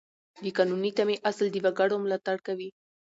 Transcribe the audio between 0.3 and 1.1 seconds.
د قانوني